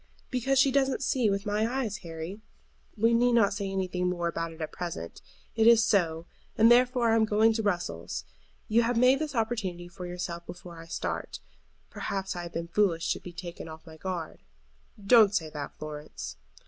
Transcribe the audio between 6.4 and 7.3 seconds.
and therefore I am to